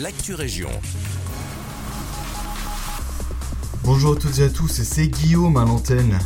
[0.00, 0.70] l'actu région.
[3.84, 6.18] Bonjour à toutes et à tous, c'est Guillaume à l'antenne.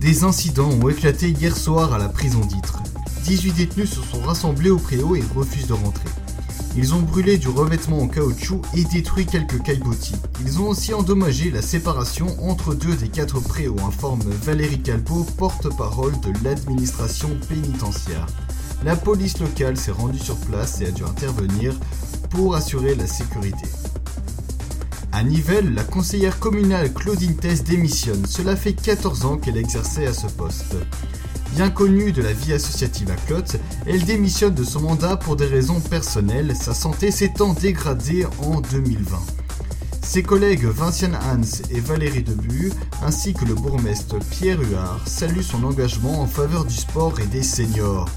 [0.00, 2.82] Des incidents ont éclaté hier soir à la prison d'Itre.
[3.24, 6.08] 18 détenus se sont rassemblés au préau et refusent de rentrer.
[6.76, 10.16] Ils ont brûlé du revêtement en caoutchouc et détruit quelques caillebotis.
[10.44, 16.18] Ils ont aussi endommagé la séparation entre deux des quatre préaux, informe Valérie Calpo, porte-parole
[16.20, 18.26] de l'administration pénitentiaire.
[18.84, 21.72] La police locale s'est rendue sur place et a dû intervenir
[22.30, 23.68] pour assurer la sécurité.
[25.12, 28.26] À Nivelles, la conseillère communale Claudine Tess démissionne.
[28.26, 30.74] Cela fait 14 ans qu'elle exerçait à ce poste.
[31.54, 33.56] Bien connue de la vie associative à Clotte,
[33.86, 39.18] elle démissionne de son mandat pour des raisons personnelles, sa santé s'étant dégradée en 2020.
[40.02, 45.62] Ses collègues Vinciane Hans et Valérie Debu, ainsi que le bourgmestre Pierre Huard, saluent son
[45.62, 48.08] engagement en faveur du sport et des seniors.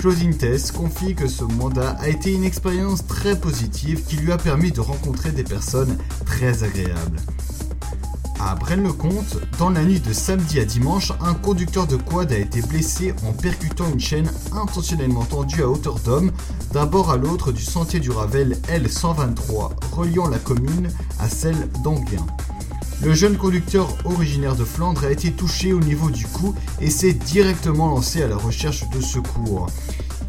[0.00, 4.38] Claudine Tess confie que ce mandat a été une expérience très positive qui lui a
[4.38, 7.18] permis de rencontrer des personnes très agréables.
[8.40, 12.62] À Braine-le-Comte, dans la nuit de samedi à dimanche, un conducteur de quad a été
[12.62, 16.32] blessé en percutant une chaîne intentionnellement tendue à hauteur d'homme
[16.72, 22.24] d'un bord à l'autre du sentier du Ravel L123, reliant la commune à celle d'Anguin.
[23.02, 27.14] Le jeune conducteur originaire de Flandre a été touché au niveau du cou et s'est
[27.14, 29.68] directement lancé à la recherche de secours.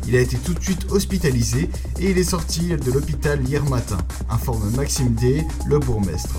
[0.08, 3.98] Il a été tout de suite hospitalisé et il est sorti de l'hôpital hier matin,
[4.30, 6.36] informe Maxime D, le bourgmestre.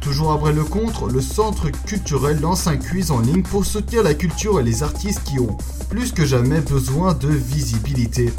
[0.00, 4.14] Toujours après le contre, le centre culturel lance un quiz en ligne pour soutenir la
[4.14, 5.58] culture et les artistes qui ont
[5.90, 8.32] plus que jamais besoin de visibilité